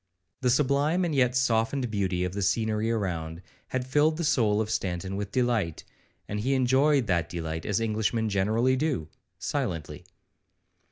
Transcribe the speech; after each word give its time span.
The 0.39 0.49
sublime 0.49 1.05
and 1.05 1.13
yet 1.13 1.35
softened 1.35 1.91
beauty 1.91 2.23
of 2.23 2.33
the 2.33 2.41
scenery 2.41 2.89
around, 2.89 3.43
had 3.67 3.85
filled 3.85 4.17
the 4.17 4.23
soul 4.23 4.59
of 4.59 4.71
Stanton 4.71 5.15
with 5.15 5.31
delight, 5.31 5.83
and 6.27 6.39
he 6.39 6.55
enjoyed 6.55 7.05
that 7.05 7.29
delight 7.29 7.67
as 7.67 7.79
Englishmen 7.79 8.27
generally 8.27 8.75
do, 8.75 9.09
silently. 9.37 10.03